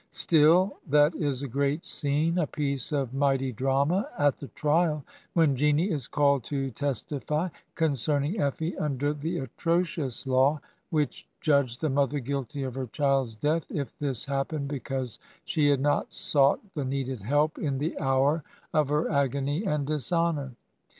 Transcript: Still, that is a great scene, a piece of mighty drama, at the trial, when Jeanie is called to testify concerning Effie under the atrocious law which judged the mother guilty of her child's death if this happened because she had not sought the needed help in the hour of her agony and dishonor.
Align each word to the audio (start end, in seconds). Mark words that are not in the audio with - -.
Still, 0.09 0.77
that 0.87 1.13
is 1.13 1.43
a 1.43 1.47
great 1.47 1.85
scene, 1.85 2.39
a 2.39 2.47
piece 2.47 2.91
of 2.91 3.13
mighty 3.13 3.51
drama, 3.51 4.09
at 4.17 4.39
the 4.39 4.47
trial, 4.47 5.05
when 5.33 5.55
Jeanie 5.55 5.91
is 5.91 6.07
called 6.07 6.43
to 6.45 6.71
testify 6.71 7.49
concerning 7.75 8.41
Effie 8.41 8.75
under 8.79 9.13
the 9.13 9.37
atrocious 9.37 10.25
law 10.25 10.59
which 10.89 11.27
judged 11.39 11.81
the 11.81 11.89
mother 11.91 12.19
guilty 12.19 12.63
of 12.63 12.73
her 12.73 12.87
child's 12.87 13.35
death 13.35 13.67
if 13.69 13.95
this 13.99 14.25
happened 14.25 14.69
because 14.69 15.19
she 15.45 15.67
had 15.67 15.79
not 15.79 16.11
sought 16.11 16.59
the 16.73 16.83
needed 16.83 17.21
help 17.21 17.59
in 17.59 17.77
the 17.77 17.95
hour 17.99 18.43
of 18.73 18.89
her 18.89 19.07
agony 19.07 19.65
and 19.67 19.85
dishonor. 19.85 20.53